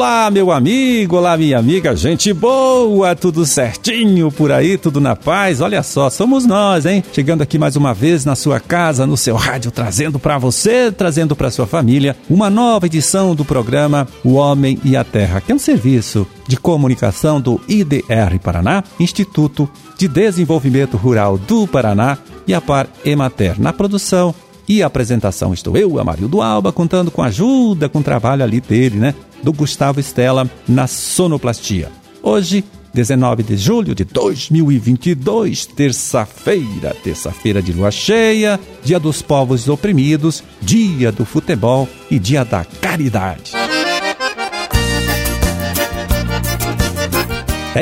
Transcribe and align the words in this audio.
Olá, 0.00 0.30
meu 0.30 0.50
amigo, 0.50 1.16
olá, 1.16 1.36
minha 1.36 1.58
amiga, 1.58 1.94
gente 1.94 2.32
boa, 2.32 3.14
tudo 3.14 3.44
certinho 3.44 4.32
por 4.32 4.50
aí, 4.50 4.78
tudo 4.78 4.98
na 4.98 5.14
paz. 5.14 5.60
Olha 5.60 5.82
só, 5.82 6.08
somos 6.08 6.46
nós, 6.46 6.86
hein? 6.86 7.04
Chegando 7.12 7.42
aqui 7.42 7.58
mais 7.58 7.76
uma 7.76 7.92
vez 7.92 8.24
na 8.24 8.34
sua 8.34 8.58
casa, 8.58 9.06
no 9.06 9.14
seu 9.14 9.36
rádio, 9.36 9.70
trazendo 9.70 10.18
para 10.18 10.38
você, 10.38 10.90
trazendo 10.90 11.36
para 11.36 11.50
sua 11.50 11.66
família, 11.66 12.16
uma 12.30 12.48
nova 12.48 12.86
edição 12.86 13.34
do 13.34 13.44
programa 13.44 14.08
O 14.24 14.36
Homem 14.36 14.80
e 14.82 14.96
a 14.96 15.04
Terra, 15.04 15.38
que 15.38 15.52
é 15.52 15.54
um 15.54 15.58
serviço 15.58 16.26
de 16.48 16.56
comunicação 16.56 17.38
do 17.38 17.60
IDR 17.68 18.38
Paraná, 18.42 18.82
Instituto 18.98 19.68
de 19.98 20.08
Desenvolvimento 20.08 20.96
Rural 20.96 21.36
do 21.36 21.66
Paraná 21.66 22.16
e 22.46 22.54
a 22.54 22.60
Par 22.62 22.88
Emater. 23.04 23.60
Na 23.60 23.70
produção 23.70 24.34
e 24.70 24.84
apresentação 24.84 25.52
estou 25.52 25.76
eu, 25.76 25.98
Amarildo 25.98 26.40
Alba, 26.40 26.70
contando 26.70 27.10
com 27.10 27.20
a 27.22 27.26
ajuda, 27.26 27.88
com 27.88 27.98
o 27.98 28.04
trabalho 28.04 28.44
ali 28.44 28.60
dele, 28.60 28.98
né? 28.98 29.16
Do 29.42 29.52
Gustavo 29.52 29.98
Estela 29.98 30.48
na 30.68 30.86
sonoplastia. 30.86 31.90
Hoje, 32.22 32.62
19 32.94 33.42
de 33.42 33.56
julho 33.56 33.96
de 33.96 34.04
2022, 34.04 35.66
terça-feira, 35.66 36.96
terça-feira 37.02 37.60
de 37.60 37.72
lua 37.72 37.90
cheia, 37.90 38.60
dia 38.84 39.00
dos 39.00 39.20
povos 39.20 39.68
oprimidos, 39.68 40.44
dia 40.62 41.10
do 41.10 41.24
futebol 41.24 41.88
e 42.08 42.16
dia 42.16 42.44
da 42.44 42.64
caridade. 42.64 43.59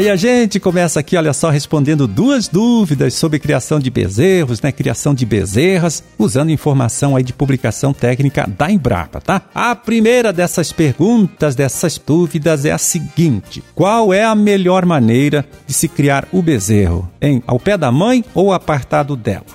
E 0.03 0.11
a 0.11 0.17
gente 0.17 0.61
começa 0.61 1.01
aqui, 1.01 1.17
olha 1.17 1.33
só, 1.33 1.51
respondendo 1.51 2.07
duas 2.07 2.47
dúvidas 2.47 3.15
sobre 3.15 3.39
criação 3.39 3.81
de 3.81 3.91
bezerros, 3.91 4.61
né? 4.61 4.71
Criação 4.71 5.15
de 5.15 5.27
bezerras, 5.27 6.05
usando 6.19 6.51
informação 6.51 7.17
aí 7.17 7.25
de 7.25 7.33
publicação 7.33 7.93
técnica 7.93 8.47
da 8.47 8.71
Embrapa, 8.71 9.21
tá? 9.21 9.43
A 9.55 9.75
primeira 9.75 10.33
dessas 10.33 10.71
perguntas, 10.71 11.55
dessas 11.55 11.99
dúvidas 11.99 12.65
é 12.65 12.71
a 12.71 12.79
seguinte: 12.79 13.65
qual 13.75 14.13
é 14.13 14.23
a 14.23 14.35
melhor 14.35 14.85
maneira 14.85 15.45
de 15.67 15.73
se 15.73 15.89
criar 15.89 16.29
o 16.33 16.43
bezerro? 16.43 17.11
Em 17.21 17.43
ao 17.47 17.59
pé 17.59 17.77
da 17.77 17.91
mãe 17.91 18.25
ou 18.35 18.53
apartado 18.53 19.17
dela? 19.17 19.47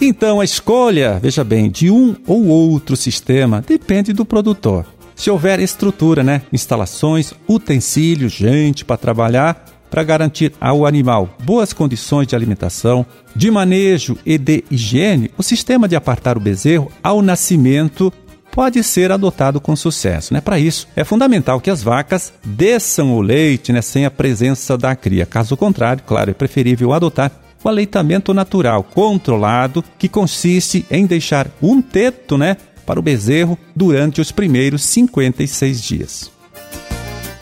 Então, 0.00 0.40
a 0.40 0.44
escolha, 0.44 1.18
veja 1.20 1.42
bem, 1.42 1.70
de 1.70 1.90
um 1.90 2.14
ou 2.26 2.46
outro 2.46 2.96
sistema 2.96 3.64
depende 3.66 4.12
do 4.12 4.24
produtor 4.24 4.84
se 5.22 5.30
houver 5.30 5.60
estrutura, 5.60 6.24
né? 6.24 6.42
Instalações, 6.52 7.32
utensílios, 7.48 8.32
gente 8.32 8.84
para 8.84 8.96
trabalhar, 8.96 9.64
para 9.88 10.02
garantir 10.02 10.52
ao 10.60 10.84
animal 10.84 11.36
boas 11.44 11.72
condições 11.72 12.26
de 12.26 12.34
alimentação, 12.34 13.06
de 13.32 13.48
manejo 13.48 14.18
e 14.26 14.36
de 14.36 14.64
higiene, 14.68 15.30
o 15.38 15.42
sistema 15.44 15.86
de 15.86 15.94
apartar 15.94 16.36
o 16.36 16.40
bezerro 16.40 16.90
ao 17.00 17.22
nascimento 17.22 18.12
pode 18.50 18.82
ser 18.82 19.12
adotado 19.12 19.60
com 19.60 19.76
sucesso. 19.76 20.34
Né? 20.34 20.40
Para 20.40 20.58
isso, 20.58 20.88
é 20.96 21.04
fundamental 21.04 21.60
que 21.60 21.70
as 21.70 21.84
vacas 21.84 22.32
desçam 22.44 23.14
o 23.14 23.20
leite 23.20 23.72
né, 23.72 23.80
sem 23.80 24.04
a 24.04 24.10
presença 24.10 24.76
da 24.76 24.96
cria. 24.96 25.24
Caso 25.24 25.56
contrário, 25.56 26.02
claro, 26.04 26.32
é 26.32 26.34
preferível 26.34 26.92
adotar 26.92 27.30
o 27.62 27.68
aleitamento 27.68 28.34
natural 28.34 28.82
controlado, 28.82 29.84
que 29.96 30.08
consiste 30.08 30.84
em 30.90 31.06
deixar 31.06 31.46
um 31.62 31.80
teto 31.80 32.36
né, 32.36 32.56
para 32.86 33.00
o 33.00 33.02
bezerro 33.02 33.58
durante 33.74 34.20
os 34.20 34.32
primeiros 34.32 34.82
56 34.84 35.82
dias. 35.82 36.30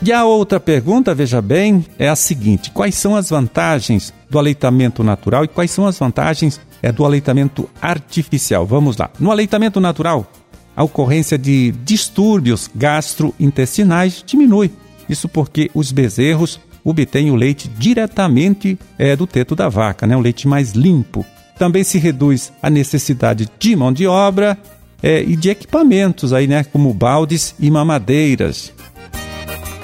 E 0.03 0.11
a 0.11 0.25
outra 0.25 0.59
pergunta, 0.59 1.13
veja 1.13 1.41
bem, 1.41 1.85
é 1.99 2.09
a 2.09 2.15
seguinte: 2.15 2.71
quais 2.71 2.95
são 2.95 3.15
as 3.15 3.29
vantagens 3.29 4.11
do 4.29 4.39
aleitamento 4.39 5.03
natural 5.03 5.45
e 5.45 5.47
quais 5.47 5.69
são 5.69 5.85
as 5.85 5.99
vantagens 5.99 6.59
é, 6.81 6.91
do 6.91 7.05
aleitamento 7.05 7.69
artificial? 7.79 8.65
Vamos 8.65 8.97
lá. 8.97 9.11
No 9.19 9.29
aleitamento 9.29 9.79
natural, 9.79 10.25
a 10.75 10.83
ocorrência 10.83 11.37
de 11.37 11.71
distúrbios 11.83 12.69
gastrointestinais 12.73 14.23
diminui. 14.25 14.71
Isso 15.07 15.29
porque 15.29 15.69
os 15.73 15.91
bezerros 15.91 16.59
obtêm 16.83 17.29
o 17.29 17.35
leite 17.35 17.67
diretamente 17.67 18.79
é, 18.97 19.15
do 19.15 19.27
teto 19.27 19.55
da 19.55 19.69
vaca, 19.69 20.07
né? 20.07 20.17
um 20.17 20.21
leite 20.21 20.47
mais 20.47 20.71
limpo. 20.71 21.23
Também 21.59 21.83
se 21.83 21.99
reduz 21.99 22.51
a 22.59 22.71
necessidade 22.71 23.47
de 23.59 23.75
mão 23.75 23.93
de 23.93 24.07
obra 24.07 24.57
é, 25.01 25.21
e 25.21 25.35
de 25.35 25.49
equipamentos 25.49 26.33
aí, 26.33 26.47
né, 26.47 26.63
como 26.63 26.93
baldes 26.93 27.55
e 27.59 27.69
mamadeiras. 27.69 28.73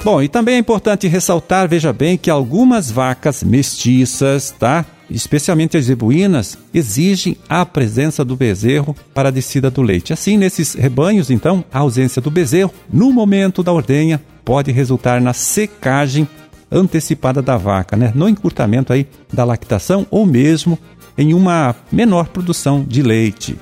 Bom, 0.04 0.22
e 0.22 0.28
também 0.28 0.54
é 0.54 0.58
importante 0.58 1.08
ressaltar, 1.08 1.68
veja 1.68 1.92
bem, 1.92 2.16
que 2.16 2.30
algumas 2.30 2.90
vacas 2.90 3.42
mestiças, 3.42 4.54
tá? 4.56 4.86
Especialmente 5.10 5.76
as 5.76 5.86
zebuínas, 5.86 6.56
exigem 6.72 7.36
a 7.48 7.66
presença 7.66 8.24
do 8.24 8.36
bezerro 8.36 8.94
para 9.12 9.28
a 9.28 9.32
descida 9.32 9.70
do 9.70 9.82
leite. 9.82 10.12
Assim, 10.12 10.36
nesses 10.36 10.74
rebanhos, 10.74 11.30
então, 11.30 11.64
a 11.72 11.80
ausência 11.80 12.22
do 12.22 12.30
bezerro 12.30 12.72
no 12.92 13.12
momento 13.12 13.62
da 13.62 13.72
ordenha 13.72 14.20
pode 14.44 14.70
resultar 14.70 15.20
na 15.20 15.32
secagem 15.32 16.28
antecipada 16.70 17.42
da 17.42 17.56
vaca, 17.56 17.96
né? 17.96 18.12
No 18.14 18.28
encurtamento 18.28 18.92
aí 18.92 19.06
da 19.32 19.44
lactação 19.44 20.06
ou 20.10 20.24
mesmo 20.24 20.78
em 21.16 21.34
uma 21.34 21.74
menor 21.90 22.28
produção 22.28 22.84
de 22.86 23.02
leite. 23.02 23.58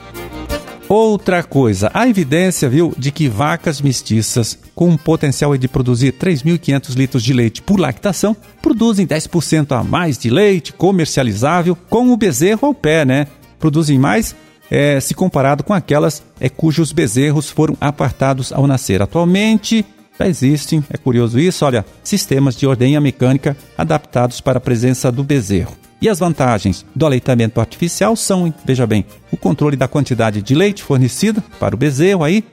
Outra 0.89 1.43
coisa, 1.43 1.91
a 1.93 2.07
evidência, 2.07 2.69
viu, 2.69 2.95
de 2.97 3.11
que 3.11 3.29
vacas 3.29 3.81
mestiças 3.81 4.57
com 4.73 4.91
um 4.91 4.97
potencial 4.97 5.57
de 5.57 5.67
produzir 5.67 6.13
3.500 6.13 6.95
litros 6.95 7.25
de 7.25 7.33
leite 7.33 7.61
por 7.61 7.81
lactação 7.81 8.37
produzem 8.63 9.05
10% 9.05 9.73
a 9.73 9.83
mais 9.83 10.17
de 10.17 10.31
leite 10.31 10.73
comercializável 10.73 11.77
com 11.91 12.13
o 12.13 12.17
bezerro 12.17 12.69
ao 12.69 12.75
pé, 12.75 13.05
né? 13.05 13.27
Produzem 13.59 13.99
mais 13.99 14.37
é, 14.71 15.01
se 15.01 15.13
comparado 15.13 15.65
com 15.65 15.75
aquelas 15.75 16.23
é, 16.41 16.49
cujos 16.49 16.93
bezerros 16.93 17.51
foram 17.51 17.77
apartados 17.81 18.53
ao 18.53 18.67
nascer. 18.67 19.03
Atualmente 19.03 19.85
já 20.19 20.29
existem, 20.29 20.85
é 20.89 20.97
curioso 20.97 21.39
isso, 21.39 21.65
olha, 21.65 21.85
sistemas 22.03 22.55
de 22.55 22.67
ordenha 22.67 23.01
mecânica 23.01 23.57
adaptados 23.77 24.41
para 24.41 24.59
a 24.59 24.61
presença 24.61 25.11
do 25.11 25.25
bezerro. 25.25 25.86
E 26.01 26.09
as 26.09 26.19
vantagens 26.19 26.85
do 26.95 27.07
aleitamento 27.07 27.61
artificial 27.61 28.15
são, 28.15 28.53
veja 28.65 28.87
bem, 28.87 29.05
o 29.31 29.37
controle 29.37 29.77
da 29.77 29.89
quantidade 29.89 30.43
de 30.43 30.55
leite 30.55 30.83
fornecida 30.83 31.43
para 31.59 31.75
o 31.75 31.79
bezerro 31.79 32.23
aí, 32.23 32.45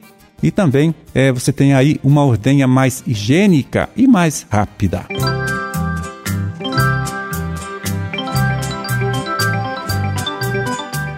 e 0.41 0.51
também 0.51 0.93
é, 1.13 1.31
você 1.31 1.51
tem 1.51 1.73
aí 1.73 1.99
uma 2.03 2.23
ordenha 2.23 2.67
mais 2.67 3.03
higiênica 3.05 3.89
e 3.95 4.07
mais 4.07 4.45
rápida. 4.49 5.05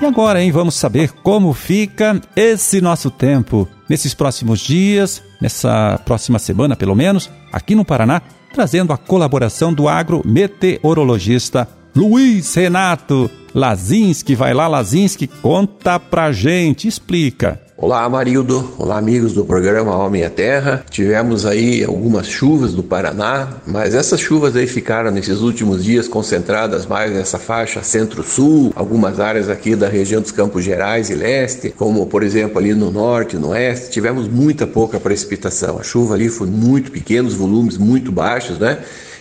E 0.02 0.06
agora, 0.06 0.44
hein, 0.44 0.52
vamos 0.52 0.75
saber 0.75 1.12
como 1.24 1.52
fica 1.53 2.22
esse 2.36 2.80
nosso 2.81 3.09
tempo 3.09 3.68
nesses 3.90 4.13
próximos 4.13 4.59
dias, 4.59 5.24
nessa 5.42 6.00
próxima 6.06 6.38
semana 6.38 6.75
pelo 6.75 6.96
menos, 6.96 7.30
aqui 7.52 7.74
no 7.74 7.84
Paraná, 7.86 8.22
trazendo 8.53 8.94
a 8.94 8.97
colaboração 8.97 9.74
do 9.74 9.90
agrometeorologista 9.90 11.68
Luiz 11.95 12.53
Renato 12.53 13.31
Lazinski. 13.53 14.35
Vai 14.35 14.53
lá, 14.53 14.67
Lazinski, 14.67 15.28
conta 15.28 15.97
pra 15.97 16.29
gente, 16.29 16.89
explica. 16.89 17.61
Olá, 17.78 18.09
Marildo. 18.09 18.73
Olá, 18.78 18.97
amigos 18.97 19.31
do 19.31 19.45
programa 19.45 19.95
Homem 19.95 20.23
e 20.23 20.29
Terra. 20.29 20.83
Tivemos 20.89 21.45
aí 21.45 21.85
algumas 21.85 22.28
chuvas 22.28 22.73
do 22.73 22.83
Paraná, 22.83 23.47
mas 23.66 23.95
essas 23.95 24.19
chuvas 24.19 24.57
aí 24.57 24.67
ficaram 24.67 25.09
nesses 25.09 25.39
últimos 25.39 25.85
dias 25.85 26.06
concentradas 26.06 26.85
mais 26.85 27.13
nessa 27.13 27.39
faixa 27.39 27.81
centro-sul, 27.81 28.73
algumas 28.75 29.22
áreas 29.22 29.50
aqui 29.50 29.73
da 29.73 29.88
região 29.88 30.22
dos 30.22 30.31
Campos 30.31 30.66
Gerais 30.66 31.09
e 31.09 31.16
leste, 31.16 31.69
como 31.69 32.06
por 32.07 32.23
exemplo 32.23 32.59
ali 32.59 32.73
no 32.73 32.91
norte, 32.91 33.38
no 33.38 33.50
oeste. 33.50 33.91
Tivemos 33.91 34.27
muita 34.27 34.67
pouca 34.67 35.00
precipitação. 35.00 35.77
A 35.79 35.83
chuva 35.83 36.16
ali 36.16 36.27
foi 36.27 36.47
muito 36.47 36.91
pequena, 36.91 37.27
os 37.27 37.35
volumes 37.35 37.77
muito 37.77 38.12
baixos, 38.12 38.59
né? 38.59 38.79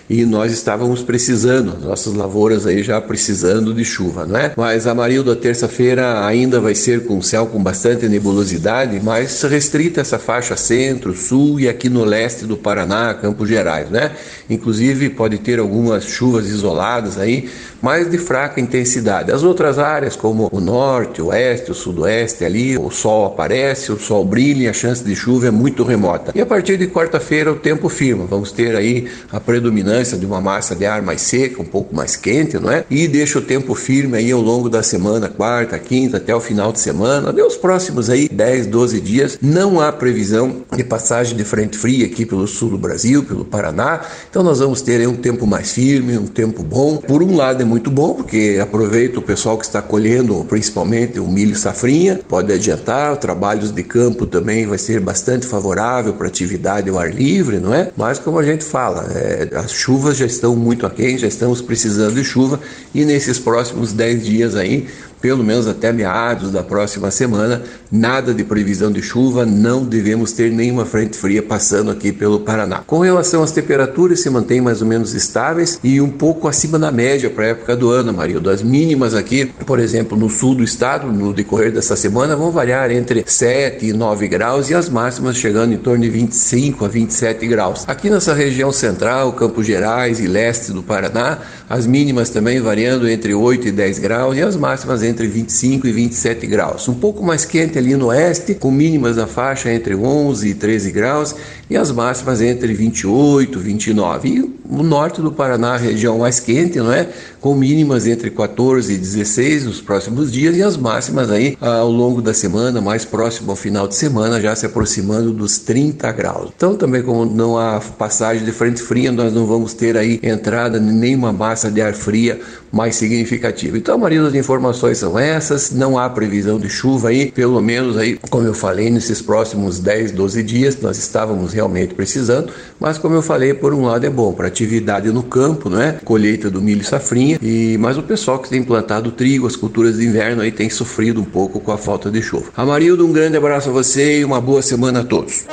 E 0.08 0.24
nós 0.26 0.52
estávamos 0.52 1.02
precisando, 1.02 1.78
nossas 1.82 2.14
lavouras 2.14 2.66
aí 2.66 2.82
já 2.82 3.00
precisando 3.00 3.72
de 3.72 3.84
chuva, 3.84 4.26
não 4.26 4.38
é? 4.38 4.52
Mas 4.56 4.86
a 4.86 4.94
Marilda, 4.94 5.34
terça-feira 5.34 6.26
ainda 6.26 6.60
vai 6.60 6.74
ser 6.74 7.04
com 7.04 7.22
céu 7.22 7.46
com 7.46 7.62
bastante 7.62 8.08
nebulosidade, 8.08 9.00
mas 9.02 9.42
restrita 9.42 10.00
essa 10.00 10.18
faixa 10.18 10.56
centro, 10.56 11.14
sul 11.14 11.58
e 11.58 11.68
aqui 11.68 11.88
no 11.88 12.04
leste 12.04 12.44
do 12.44 12.56
Paraná, 12.56 13.14
Campos 13.14 13.48
Gerais, 13.48 13.88
né? 13.88 14.12
Inclusive 14.48 15.10
pode 15.10 15.38
ter 15.38 15.58
algumas 15.58 16.04
chuvas 16.04 16.48
isoladas 16.48 17.18
aí, 17.18 17.48
mas 17.80 18.10
de 18.10 18.18
fraca 18.18 18.60
intensidade. 18.60 19.32
As 19.32 19.42
outras 19.42 19.78
áreas, 19.78 20.16
como 20.16 20.48
o 20.52 20.60
norte, 20.60 21.22
o 21.22 21.26
oeste, 21.26 21.70
o 21.70 21.74
sudoeste 21.74 22.44
ali, 22.44 22.76
o 22.76 22.90
sol 22.90 23.26
aparece, 23.26 23.90
o 23.92 23.98
sol 23.98 24.24
brilha 24.24 24.70
a 24.70 24.72
chance 24.72 25.02
de 25.02 25.14
chuva 25.14 25.48
é 25.48 25.50
muito 25.50 25.82
remota. 25.82 26.32
E 26.34 26.40
a 26.40 26.46
partir 26.46 26.76
de 26.76 26.86
quarta-feira 26.86 27.52
o 27.52 27.56
tempo 27.56 27.88
firma, 27.88 28.26
vamos 28.26 28.52
ter 28.52 28.76
aí 28.76 29.08
a 29.30 29.40
predominância 29.40 29.93
predominância 29.94 30.18
de 30.18 30.26
uma 30.26 30.40
massa 30.40 30.74
de 30.74 30.84
ar 30.84 31.02
mais 31.02 31.22
seca, 31.22 31.62
um 31.62 31.64
pouco 31.64 31.94
mais 31.94 32.16
quente, 32.16 32.58
não 32.58 32.70
é? 32.70 32.84
E 32.90 33.06
deixa 33.06 33.38
o 33.38 33.42
tempo 33.42 33.74
firme 33.74 34.18
aí 34.18 34.30
ao 34.32 34.40
longo 34.40 34.68
da 34.68 34.82
semana, 34.82 35.28
quarta, 35.28 35.78
quinta, 35.78 36.16
até 36.16 36.34
o 36.34 36.40
final 36.40 36.72
de 36.72 36.80
semana, 36.80 37.30
até 37.30 37.44
os 37.44 37.56
próximos 37.56 38.10
aí 38.10 38.28
10, 38.28 38.66
12 38.66 39.00
dias. 39.00 39.38
Não 39.40 39.80
há 39.80 39.92
previsão 39.92 40.62
de 40.74 40.82
passagem 40.82 41.36
de 41.36 41.44
frente 41.44 41.78
fria 41.78 42.06
aqui 42.06 42.26
pelo 42.26 42.46
sul 42.46 42.70
do 42.70 42.78
Brasil, 42.78 43.22
pelo 43.22 43.44
Paraná. 43.44 44.00
Então 44.28 44.42
nós 44.42 44.58
vamos 44.58 44.82
ter 44.82 45.00
aí 45.00 45.06
um 45.06 45.16
tempo 45.16 45.46
mais 45.46 45.72
firme, 45.72 46.18
um 46.18 46.26
tempo 46.26 46.62
bom. 46.62 46.96
Por 46.96 47.22
um 47.22 47.36
lado 47.36 47.62
é 47.62 47.64
muito 47.64 47.90
bom, 47.90 48.14
porque 48.14 48.58
aproveita 48.60 49.18
o 49.18 49.22
pessoal 49.22 49.56
que 49.56 49.64
está 49.64 49.80
colhendo, 49.80 50.44
principalmente 50.48 51.20
o 51.20 51.26
milho 51.26 51.54
safrinha, 51.56 52.20
pode 52.28 52.52
adiantar, 52.52 53.16
trabalhos 53.16 53.70
de 53.70 53.82
campo 53.82 54.26
também 54.26 54.66
vai 54.66 54.78
ser 54.78 55.00
bastante 55.00 55.46
favorável 55.46 56.14
para 56.14 56.26
atividade 56.26 56.90
ao 56.90 56.98
ar 56.98 57.12
livre, 57.12 57.58
não 57.58 57.72
é? 57.72 57.90
Mas 57.96 58.18
como 58.18 58.38
a 58.38 58.42
gente 58.42 58.64
fala, 58.64 59.06
é, 59.14 59.48
as 59.54 59.72
chuvas 59.84 60.16
já 60.16 60.24
estão 60.24 60.56
muito 60.56 60.86
aquém, 60.86 61.18
já 61.18 61.26
estamos 61.26 61.60
precisando 61.60 62.14
de 62.14 62.24
chuva 62.24 62.58
e 62.94 63.04
nesses 63.04 63.38
próximos 63.38 63.92
10 63.92 64.24
dias 64.24 64.56
aí 64.56 64.88
pelo 65.24 65.42
menos 65.42 65.66
até 65.66 65.90
meados 65.90 66.52
da 66.52 66.62
próxima 66.62 67.10
semana, 67.10 67.62
nada 67.90 68.34
de 68.34 68.44
previsão 68.44 68.92
de 68.92 69.00
chuva, 69.00 69.46
não 69.46 69.82
devemos 69.82 70.32
ter 70.32 70.52
nenhuma 70.52 70.84
frente 70.84 71.16
fria 71.16 71.42
passando 71.42 71.90
aqui 71.90 72.12
pelo 72.12 72.40
Paraná. 72.40 72.82
Com 72.86 72.98
relação 72.98 73.42
às 73.42 73.50
temperaturas, 73.50 74.20
se 74.20 74.28
mantém 74.28 74.60
mais 74.60 74.82
ou 74.82 74.86
menos 74.86 75.14
estáveis 75.14 75.80
e 75.82 75.98
um 75.98 76.10
pouco 76.10 76.46
acima 76.46 76.78
da 76.78 76.92
média 76.92 77.30
para 77.30 77.44
a 77.44 77.48
época 77.48 77.74
do 77.74 77.88
ano, 77.88 78.12
Marildo. 78.12 78.50
As 78.50 78.62
mínimas 78.62 79.14
aqui, 79.14 79.46
por 79.46 79.78
exemplo, 79.78 80.14
no 80.14 80.28
sul 80.28 80.56
do 80.56 80.62
estado, 80.62 81.06
no 81.06 81.32
decorrer 81.32 81.72
dessa 81.72 81.96
semana, 81.96 82.36
vão 82.36 82.50
variar 82.50 82.90
entre 82.90 83.24
7 83.26 83.86
e 83.86 83.92
9 83.94 84.28
graus 84.28 84.68
e 84.68 84.74
as 84.74 84.90
máximas 84.90 85.38
chegando 85.38 85.72
em 85.72 85.78
torno 85.78 86.02
de 86.02 86.10
25 86.10 86.84
a 86.84 86.88
27 86.88 87.46
graus. 87.46 87.84
Aqui 87.88 88.10
nessa 88.10 88.34
região 88.34 88.70
central, 88.70 89.32
Campos 89.32 89.66
Gerais 89.66 90.20
e 90.20 90.26
leste 90.26 90.70
do 90.70 90.82
Paraná, 90.82 91.38
as 91.68 91.86
mínimas 91.86 92.30
também 92.30 92.60
variando 92.60 93.08
entre 93.08 93.34
8 93.34 93.68
e 93.68 93.72
10 93.72 93.98
graus 93.98 94.36
e 94.36 94.42
as 94.42 94.54
máximas 94.54 95.02
entre 95.02 95.24
entre 95.24 95.28
25 95.28 95.86
e 95.86 95.92
27 95.92 96.46
graus. 96.46 96.88
Um 96.88 96.94
pouco 96.94 97.22
mais 97.22 97.44
quente 97.44 97.78
ali 97.78 97.96
no 97.96 98.06
oeste, 98.06 98.54
com 98.54 98.70
mínimas 98.70 99.16
na 99.16 99.26
faixa 99.26 99.72
entre 99.72 99.94
11 99.94 100.48
e 100.48 100.54
13 100.54 100.90
graus 100.90 101.34
e 101.68 101.76
as 101.76 101.90
máximas 101.90 102.40
entre 102.40 102.72
28 102.74 103.58
e 103.58 103.62
29. 103.62 104.28
E 104.28 104.40
o 104.68 104.82
norte 104.82 105.20
do 105.20 105.30
Paraná, 105.30 105.74
a 105.74 105.76
região 105.76 106.18
mais 106.18 106.40
quente, 106.40 106.78
não 106.78 106.92
é? 106.92 107.08
Com 107.40 107.54
mínimas 107.54 108.06
entre 108.06 108.30
14 108.30 108.92
e 108.92 108.96
16 108.96 109.64
nos 109.64 109.80
próximos 109.80 110.32
dias 110.32 110.56
e 110.56 110.62
as 110.62 110.76
máximas 110.76 111.30
aí 111.30 111.56
ao 111.60 111.90
longo 111.90 112.22
da 112.22 112.32
semana, 112.32 112.80
mais 112.80 113.04
próximo 113.04 113.50
ao 113.50 113.56
final 113.56 113.86
de 113.86 113.94
semana, 113.94 114.40
já 114.40 114.54
se 114.54 114.66
aproximando 114.66 115.32
dos 115.32 115.58
30 115.58 116.10
graus. 116.12 116.50
Então, 116.56 116.74
também 116.74 117.02
como 117.02 117.24
não 117.26 117.58
há 117.58 117.80
passagem 117.80 118.44
de 118.44 118.52
frente 118.52 118.82
fria, 118.82 119.12
nós 119.12 119.32
não 119.32 119.46
vamos 119.46 119.74
ter 119.74 119.96
aí 119.96 120.18
entrada 120.22 120.80
nenhuma 120.80 121.32
massa 121.32 121.70
de 121.70 121.80
ar 121.80 121.94
fria 121.94 122.40
mais 122.72 122.96
significativa. 122.96 123.76
Então, 123.76 123.94
a 123.94 123.98
maioria 123.98 124.22
das 124.22 124.34
informações 124.34 124.98
são 124.98 125.18
essas, 125.18 125.70
não 125.70 125.98
há 125.98 126.08
previsão 126.10 126.58
de 126.58 126.68
chuva 126.68 127.10
aí, 127.10 127.30
pelo 127.30 127.60
menos 127.60 127.96
aí, 127.96 128.18
como 128.30 128.46
eu 128.46 128.54
falei, 128.54 128.90
nesses 128.90 129.22
próximos 129.22 129.78
10, 129.78 130.12
12 130.12 130.42
dias, 130.42 130.80
nós 130.80 130.98
estávamos 130.98 131.52
realmente 131.52 131.63
precisando, 131.94 132.52
mas 132.78 132.98
como 132.98 133.14
eu 133.14 133.22
falei, 133.22 133.54
por 133.54 133.74
um 133.74 133.86
lado 133.86 134.04
é 134.04 134.10
bom 134.10 134.32
para 134.32 134.48
atividade 134.48 135.10
no 135.10 135.22
campo, 135.22 135.68
não 135.68 135.80
é? 135.80 135.92
Colheita 136.04 136.50
do 136.50 136.60
milho 136.60 136.84
safrinha, 136.84 137.38
e 137.42 137.76
mas 137.78 137.98
o 137.98 138.02
pessoal 138.02 138.38
que 138.38 138.48
tem 138.48 138.62
plantado 138.62 139.10
trigo, 139.10 139.46
as 139.46 139.56
culturas 139.56 139.98
de 139.98 140.06
inverno 140.06 140.42
aí 140.42 140.52
tem 140.52 140.70
sofrido 140.70 141.20
um 141.20 141.24
pouco 141.24 141.60
com 141.60 141.72
a 141.72 141.78
falta 141.78 142.10
de 142.10 142.22
chuva. 142.22 142.46
Amarildo, 142.56 143.06
um 143.06 143.12
grande 143.12 143.36
abraço 143.36 143.68
a 143.68 143.72
você 143.72 144.20
e 144.20 144.24
uma 144.24 144.40
boa 144.40 144.62
semana 144.62 145.00
a 145.00 145.04
todos. 145.04 145.44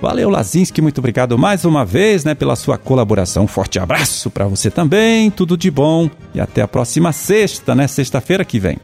Valeu, 0.00 0.30
Lazinski, 0.30 0.80
muito 0.80 0.98
obrigado 0.98 1.36
mais 1.36 1.64
uma 1.64 1.84
vez, 1.84 2.24
né, 2.24 2.32
pela 2.32 2.54
sua 2.54 2.78
colaboração. 2.78 3.48
Forte 3.48 3.80
abraço 3.80 4.30
para 4.30 4.46
você 4.46 4.70
também, 4.70 5.28
tudo 5.28 5.56
de 5.56 5.70
bom 5.70 6.08
e 6.32 6.40
até 6.40 6.62
a 6.62 6.68
próxima 6.68 7.12
sexta, 7.12 7.74
né, 7.74 7.88
sexta-feira 7.88 8.44
que 8.44 8.60
vem. 8.60 8.78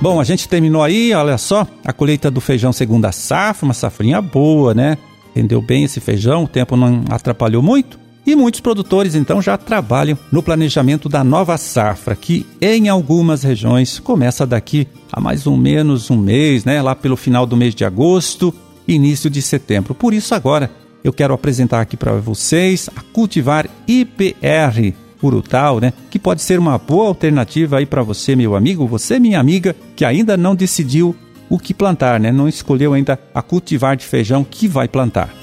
Bom, 0.00 0.18
a 0.18 0.24
gente 0.24 0.48
terminou 0.48 0.82
aí, 0.82 1.12
olha 1.12 1.36
só, 1.36 1.66
a 1.84 1.92
colheita 1.92 2.30
do 2.30 2.40
feijão 2.40 2.72
segunda 2.72 3.12
safra, 3.12 3.66
uma 3.66 3.74
safrinha 3.74 4.22
boa, 4.22 4.72
né? 4.72 4.96
Rendeu 5.34 5.60
bem 5.60 5.84
esse 5.84 6.00
feijão, 6.00 6.44
o 6.44 6.48
tempo 6.48 6.74
não 6.74 7.04
atrapalhou 7.10 7.62
muito. 7.62 8.00
E 8.26 8.34
muitos 8.34 8.60
produtores 8.60 9.14
então 9.14 9.42
já 9.42 9.58
trabalham 9.58 10.16
no 10.32 10.42
planejamento 10.42 11.06
da 11.06 11.22
nova 11.22 11.58
safra, 11.58 12.16
que 12.16 12.46
em 12.62 12.88
algumas 12.88 13.42
regiões 13.42 13.98
começa 13.98 14.46
daqui 14.46 14.88
a 15.12 15.20
mais 15.20 15.46
ou 15.46 15.54
menos 15.54 16.10
um 16.10 16.16
mês, 16.16 16.64
né? 16.64 16.80
Lá 16.80 16.94
pelo 16.94 17.16
final 17.16 17.44
do 17.44 17.56
mês 17.56 17.74
de 17.74 17.84
agosto, 17.84 18.54
início 18.88 19.28
de 19.28 19.42
setembro. 19.42 19.94
Por 19.94 20.14
isso 20.14 20.34
agora 20.34 20.70
eu 21.04 21.12
quero 21.12 21.34
apresentar 21.34 21.82
aqui 21.82 21.96
para 21.96 22.12
vocês 22.12 22.88
a 22.96 23.02
cultivar 23.12 23.68
IPR 23.86 24.94
Urutau, 25.22 25.80
né? 25.80 25.92
Que 26.10 26.18
pode 26.18 26.42
ser 26.42 26.58
uma 26.58 26.78
boa 26.78 27.08
alternativa 27.08 27.78
aí 27.78 27.86
para 27.86 28.02
você, 28.02 28.34
meu 28.34 28.54
amigo, 28.56 28.86
você, 28.86 29.18
minha 29.18 29.38
amiga, 29.38 29.74
que 29.94 30.04
ainda 30.04 30.36
não 30.36 30.54
decidiu 30.54 31.14
o 31.48 31.58
que 31.58 31.74
plantar, 31.74 32.20
né? 32.20 32.30
Não 32.30 32.48
escolheu 32.48 32.94
ainda 32.94 33.18
a 33.34 33.42
cultivar 33.42 33.96
de 33.96 34.04
feijão 34.04 34.44
que 34.44 34.68
vai 34.68 34.88
plantar. 34.88 35.34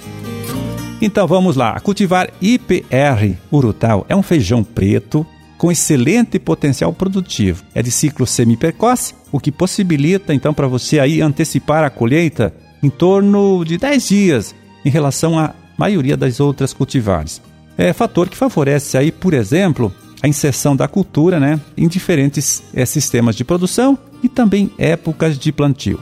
Então 1.02 1.28
vamos 1.28 1.56
lá. 1.56 1.72
A 1.72 1.80
cultivar 1.80 2.30
IPR 2.42 3.38
Urutau 3.52 4.06
é 4.10 4.16
um 4.16 4.24
feijão 4.24 4.64
preto 4.64 5.26
com 5.58 5.72
excelente 5.72 6.40
potencial 6.40 6.94
produtivo. 6.94 7.64
É 7.74 7.84
de 7.84 7.92
ciclo 7.92 8.26
semi-precoce, 8.26 9.14
o 9.32 9.40
que 9.40 9.52
possibilita 9.52 10.34
então 10.34 10.54
para 10.54 10.68
você 10.68 11.00
aí 11.00 11.22
antecipar 11.22 11.84
a 11.84 11.90
colheita 11.90 12.54
em 12.82 12.90
torno 12.90 13.64
de 13.66 13.78
10 13.78 14.08
dias 14.08 14.56
em 14.86 14.90
relação 14.90 15.38
à 15.38 15.54
maioria 15.78 16.16
das 16.16 16.40
outras 16.40 16.74
cultivares 16.74 17.42
é 17.78 17.94
fator 17.94 18.28
que 18.28 18.36
favorece 18.36 18.98
aí, 18.98 19.12
por 19.12 19.34
exemplo, 19.34 19.94
a 20.22 20.28
inserção 20.28 20.76
da 20.76 20.88
cultura 20.88 21.40
né, 21.40 21.60
em 21.78 21.88
diferentes 21.88 22.64
é, 22.74 22.86
sistemas 22.86 23.36
de 23.36 23.44
produção 23.44 23.98
e 24.24 24.28
também 24.28 24.72
épocas 24.78 25.38
de 25.38 25.52
plantio. 25.52 26.00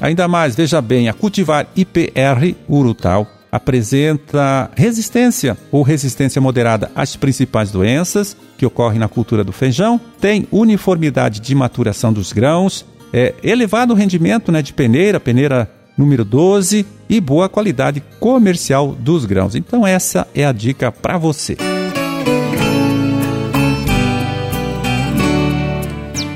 Ainda 0.00 0.26
mais, 0.26 0.54
veja 0.54 0.80
bem, 0.80 1.08
a 1.08 1.12
cultivar 1.12 1.66
IPR 1.76 2.54
Urutau 2.68 3.28
apresenta 3.50 4.68
resistência 4.74 5.56
ou 5.70 5.82
resistência 5.82 6.40
moderada 6.40 6.90
às 6.94 7.14
principais 7.14 7.70
doenças 7.70 8.36
que 8.58 8.66
ocorrem 8.66 8.98
na 8.98 9.06
cultura 9.06 9.44
do 9.44 9.52
feijão, 9.52 10.00
tem 10.20 10.48
uniformidade 10.50 11.38
de 11.38 11.54
maturação 11.54 12.12
dos 12.12 12.32
grãos, 12.32 12.84
é, 13.12 13.32
elevado 13.44 13.94
rendimento 13.94 14.50
né, 14.50 14.60
de 14.60 14.72
peneira, 14.72 15.20
peneira 15.20 15.70
número 15.96 16.24
12 16.24 16.84
e 17.08 17.20
boa 17.20 17.48
qualidade 17.48 18.02
comercial 18.18 18.94
dos 18.98 19.24
grãos. 19.24 19.54
Então 19.54 19.86
essa 19.86 20.26
é 20.34 20.44
a 20.44 20.52
dica 20.52 20.90
para 20.90 21.18
você. 21.18 21.56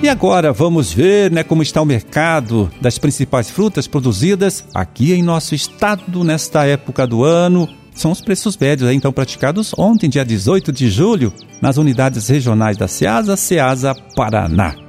E 0.00 0.08
agora 0.08 0.52
vamos 0.52 0.92
ver 0.92 1.30
né, 1.30 1.42
como 1.42 1.62
está 1.62 1.82
o 1.82 1.84
mercado 1.84 2.70
das 2.80 2.98
principais 2.98 3.50
frutas 3.50 3.86
produzidas 3.86 4.64
aqui 4.72 5.12
em 5.12 5.22
nosso 5.22 5.54
estado 5.54 6.22
nesta 6.22 6.64
época 6.64 7.06
do 7.06 7.24
ano. 7.24 7.68
São 7.94 8.12
os 8.12 8.20
preços 8.20 8.56
médios 8.56 8.90
então 8.92 9.12
praticados 9.12 9.74
ontem, 9.76 10.08
dia 10.08 10.24
18 10.24 10.70
de 10.70 10.88
julho, 10.88 11.32
nas 11.60 11.76
unidades 11.78 12.28
regionais 12.28 12.76
da 12.76 12.86
Ceasa, 12.86 13.36
Ceasa 13.36 13.92
Paraná. 14.14 14.87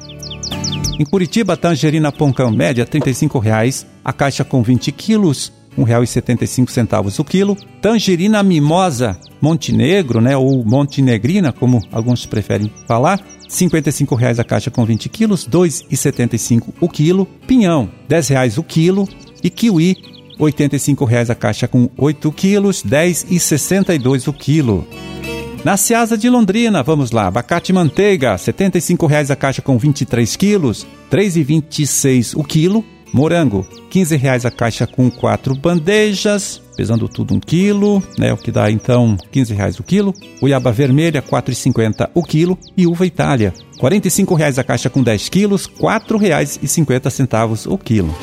Em 1.00 1.06
Curitiba, 1.06 1.56
tangerina 1.56 2.12
poncão 2.12 2.52
média 2.52 2.84
R$ 2.84 3.00
35,00, 3.00 3.86
a 4.04 4.12
caixa 4.12 4.44
com 4.44 4.62
20 4.62 4.92
quilos, 4.92 5.50
R$ 5.78 5.86
1,75 5.86 7.20
o 7.20 7.24
quilo. 7.24 7.56
Tangerina 7.82 8.44
mimosa 8.44 9.18
Montenegro, 9.40 10.20
né, 10.20 10.36
ou 10.36 10.66
Montenegrina, 10.66 11.54
como 11.54 11.82
alguns 11.90 12.26
preferem 12.26 12.70
falar, 12.86 13.20
R$ 13.20 13.26
55,00 13.50 14.40
a 14.40 14.44
caixa 14.44 14.70
com 14.70 14.84
20 14.84 15.08
quilos, 15.08 15.46
R$ 15.46 15.52
2,75 15.52 16.74
o 16.82 16.90
quilo. 16.90 17.26
Pinhão, 17.48 17.90
R$ 18.10 18.18
10,00 18.18 18.58
o 18.58 18.64
quilo. 18.64 19.08
E 19.42 19.50
kiwi, 19.50 19.96
R$ 20.38 20.52
85,00 20.52 21.30
a 21.30 21.36
caixa 21.36 21.66
com 21.66 21.90
8 21.98 22.30
quilos, 22.34 22.84
R$ 22.84 22.90
10,62 22.90 24.28
o 24.28 24.34
quilo. 24.34 24.86
Na 25.64 25.76
Ciasa 25.76 26.18
de 26.18 26.30
Londrina, 26.30 26.82
vamos 26.82 27.12
lá, 27.12 27.28
abacate 27.28 27.74
manteiga, 27.74 28.32
R$ 28.32 28.38
75,00 28.38 29.30
a 29.30 29.36
caixa 29.36 29.62
com 29.62 29.78
23 29.78 30.36
quilos, 30.38 30.88
R$ 31.12 31.18
3,26 31.18 32.34
o 32.36 32.44
quilo. 32.44 32.84
Morango, 33.12 33.68
R$ 33.70 33.78
15,00 33.92 34.46
a 34.46 34.52
caixa 34.52 34.88
com 34.88 35.10
4 35.12 35.56
bandejas, 35.56 36.62
pesando 36.78 37.10
tudo 37.10 37.34
1 37.34 37.40
quilo, 37.42 38.02
né, 38.18 38.32
o 38.32 38.38
que 38.38 38.52
dá 38.52 38.72
então 38.72 39.18
R$ 39.34 39.42
15,00 39.42 39.80
o 39.80 39.84
quilo. 39.84 40.14
Goiaba 40.40 40.72
vermelha, 40.72 41.20
R$ 41.20 41.28
4,50 41.28 42.10
o 42.14 42.24
quilo. 42.24 42.58
E 42.78 42.88
uva 42.88 43.06
Itália, 43.06 43.54
R$ 43.82 43.90
45,00 43.90 44.60
a 44.60 44.64
caixa 44.64 44.90
com 44.90 45.04
10 45.04 45.28
quilos, 45.28 45.66
R$ 45.66 45.74
4,50 45.82 47.68
o 47.68 47.78
quilo. 47.78 48.16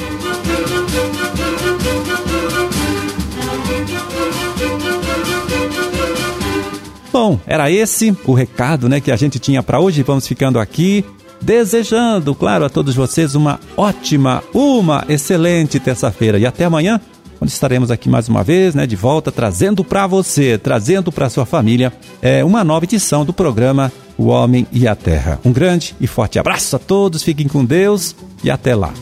Era 7.56 7.70
esse 7.70 8.14
o 8.26 8.34
recado, 8.34 8.88
né, 8.88 9.00
que 9.00 9.10
a 9.10 9.16
gente 9.16 9.38
tinha 9.38 9.62
para 9.62 9.80
hoje. 9.80 10.02
Vamos 10.02 10.26
ficando 10.26 10.58
aqui 10.58 11.04
desejando, 11.40 12.34
claro, 12.34 12.64
a 12.64 12.68
todos 12.68 12.94
vocês 12.94 13.34
uma 13.34 13.58
ótima, 13.76 14.42
uma 14.54 15.04
excelente 15.08 15.80
terça-feira 15.80 16.38
e 16.38 16.46
até 16.46 16.64
amanhã 16.64 17.00
onde 17.38 17.52
estaremos 17.52 17.90
aqui 17.90 18.08
mais 18.08 18.30
uma 18.30 18.42
vez, 18.42 18.74
né, 18.74 18.86
de 18.86 18.96
volta, 18.96 19.30
trazendo 19.30 19.84
para 19.84 20.06
você, 20.06 20.56
trazendo 20.56 21.12
para 21.12 21.28
sua 21.28 21.44
família, 21.44 21.92
é, 22.22 22.42
uma 22.42 22.64
nova 22.64 22.86
edição 22.86 23.26
do 23.26 23.32
programa 23.32 23.92
O 24.16 24.28
Homem 24.28 24.66
e 24.72 24.88
a 24.88 24.94
Terra. 24.94 25.38
Um 25.44 25.52
grande 25.52 25.94
e 26.00 26.06
forte 26.06 26.38
abraço 26.38 26.76
a 26.76 26.78
todos, 26.78 27.22
fiquem 27.22 27.46
com 27.46 27.62
Deus 27.62 28.16
e 28.42 28.50
até 28.50 28.74
lá. 28.74 28.92